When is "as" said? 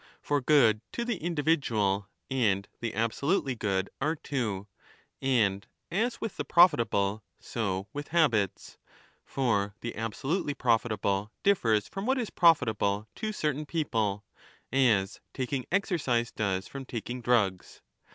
5.91-6.19, 14.73-15.19